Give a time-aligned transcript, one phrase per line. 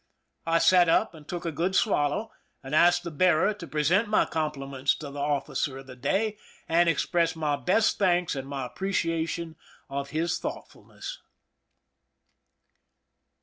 [0.47, 2.31] I sat up and took a good swallow,
[2.63, 6.89] and asked the bearer to present my compliments to the officer of the day and
[6.89, 9.57] express my best thanks and my appreciation
[9.91, 11.19] of his thoughtfulness.